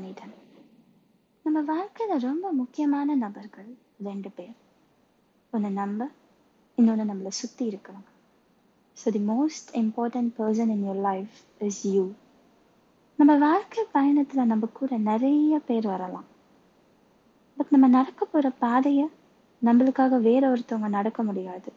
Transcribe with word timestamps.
மனிதன் 0.00 0.34
நம்ம 1.44 1.58
வாழ்க்கையில 1.70 2.16
ரொம்ப 2.18 2.46
முக்கியமான 2.50 3.14
நபர்கள் 3.14 3.68
ரெண்டு 4.02 4.30
பேர். 4.30 4.54
ஒன்று 5.52 5.70
நம்ம 5.70 6.08
இன்னொன்று 6.78 7.04
நம்மளை 7.04 7.30
சுற்றி 7.30 7.64
இருக்கிறவங்க. 7.68 8.10
So 8.96 9.10
the 9.10 9.22
most 9.30 9.70
important 9.72 10.30
person 10.38 10.70
in 10.74 10.84
your 10.86 11.00
life 11.08 11.34
is 11.58 11.86
you 11.86 12.04
நம்ம 13.18 13.38
வாழ்க்கை 13.38 13.84
பயணத்தில் 13.92 14.50
நம்ம 14.52 14.68
கூட 14.72 14.98
நிறைய 15.10 15.58
பேர் 15.58 15.86
வரலாம். 15.86 16.28
பட் 17.56 17.70
நம்ம 17.70 17.88
நடக்க 17.88 18.24
போகிற 18.24 18.50
பாதையை 18.50 19.06
நம்மளுக்காக 19.62 20.20
வேற 20.20 20.42
ஒருத்தவங்க 20.52 20.88
நடக்க 20.88 21.22
முடியாது. 21.22 21.72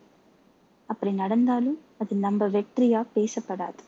அப்படி 0.90 1.14
நடந்தாலும் 1.14 1.80
அது 1.98 2.16
நம்ம 2.16 2.48
வெற்றியா 2.48 3.04
பேசப்படாது. 3.16 3.84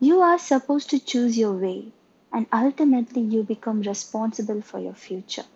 You 0.00 0.22
are 0.22 0.44
supposed 0.50 0.90
to 0.92 0.98
choose 1.12 1.40
your 1.44 1.58
way 1.58 1.74
and 2.31 2.47
ultimately 2.57 3.23
you 3.33 3.41
become 3.49 3.79
responsible 3.87 4.59
for 4.67 4.83
your 4.83 4.99
future 5.03 5.49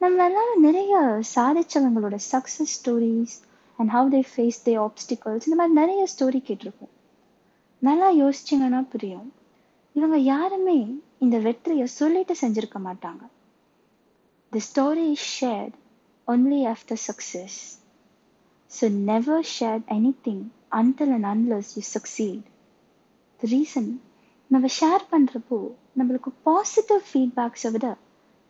நம்ம 0.00 0.24
எல்லாரும் 0.26 0.64
நிறைய 0.64 0.94
சாதிச்சவங்களோட 1.34 2.16
success 2.32 2.74
stories 2.78 3.36
and 3.78 3.90
how 3.90 4.10
they 4.10 4.20
face 4.30 4.58
the 4.66 4.74
obstacles 4.82 5.46
இந்த 5.46 5.56
மாதிரி 5.56 5.76
நிறைய 5.80 6.02
ஸ்டோரி 6.14 6.40
கேட்டிருக்கோம் 6.48 6.92
நல்லா 7.82 8.08
யோசிச்சிங்கன்னா 8.18 8.82
புரியும் 8.88 9.28
இவங்க 9.94 10.18
யாருமே 10.26 10.78
இந்த 11.18 11.36
வெற்றியை 11.38 11.86
சொல்லிட்டு 11.96 12.34
செஞ்சிருக்க 12.40 12.78
மாட்டாங்க 12.80 13.22
the 14.52 14.62
story 14.68 15.06
is 15.12 15.28
shared 15.38 15.74
only 16.28 16.60
after 16.66 17.00
success 17.06 17.58
so 18.70 18.86
never 19.04 19.46
share 19.56 19.80
anything 20.24 20.44
until 20.72 21.12
and 21.12 21.28
unless 21.32 21.70
you 21.76 21.82
succeed 21.92 22.44
the 23.40 23.48
reason 23.48 23.90
நம்ம 24.51 24.67
ஷேர் 24.77 25.03
பண்ணுறப்போ 25.11 25.57
நம்மளுக்கு 25.99 26.29
பாசிட்டிவ் 26.47 27.03
ஃபீட்பேக்ஸை 27.09 27.69
விட 27.75 27.87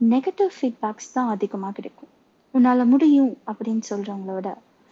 நெகட்டிவ் 0.01 0.51
ஃபீட்பேக்ஸ் 0.55 1.11
தான் 1.15 1.29
அதிகமாக 1.33 1.73
கிடைக்கும். 1.77 2.11
உன்னால் 2.53 2.89
முடியும் 2.93 3.33
அப்படின்னு 3.51 3.83
சொல்கிறவங்கள 3.89 4.31
விட 4.37 4.49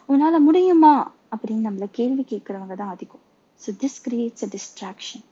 உன்னால் 0.09 0.45
முடியுமா 0.47 0.93
அப்படின்னு 1.33 1.67
நம்மளை 1.67 1.87
கேள்வி 1.99 2.23
கேட்குறவங்க 2.31 2.75
தான் 2.81 2.93
அதிகம். 2.95 3.23
So 3.59 3.71
this 3.83 3.97
creates 4.05 4.45
a 4.47 4.49
distraction 4.55 5.25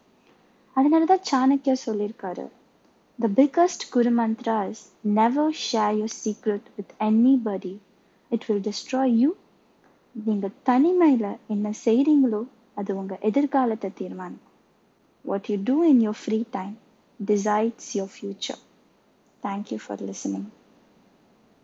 அதனால 0.75 1.05
தான் 1.11 1.23
சாணக்கியா 1.29 1.75
சொல்லியிருக்காரு 1.85 2.45
the 3.19 3.29
biggest 3.39 3.85
guru 3.93 4.11
mantra 4.19 4.57
is 4.71 4.83
never 5.19 5.55
share 5.67 5.95
your 5.99 6.17
secret 6.23 6.67
with 6.77 6.93
anybody 7.09 7.73
it 8.31 8.45
will 8.49 8.65
destroy 8.69 9.15
you 9.21 9.29
நீங்கள் 10.15 10.57
தனிமையில் 10.71 11.31
என்ன 11.55 11.67
செய்கிறீங்களோ 11.85 12.41
அது 12.77 12.91
உங்கள் 13.01 13.23
எதிர்காலத்தை 13.29 13.89
தீர்மானிக்கும். 14.01 14.43
What 15.29 15.47
you 15.49 15.57
do 15.57 15.83
in 15.83 16.01
your 16.01 16.13
free 16.15 16.45
time 16.45 16.77
decides 17.23 17.93
your 17.95 18.07
future. 18.07 18.57
Thank 19.41 19.71
you 19.71 19.79
for 19.79 19.95
listening. 19.97 20.51